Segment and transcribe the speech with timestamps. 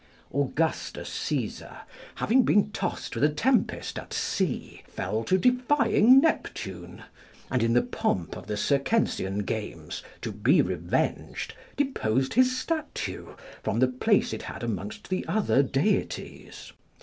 [0.33, 1.81] Augustus Caesar,
[2.15, 7.03] having been tossed with a tempest at sea, fell to defying Neptune,
[7.51, 13.77] and in the pomp of the Circensian games, to be revenged, deposed his statue from
[13.77, 16.73] the place it had amongst the other deities.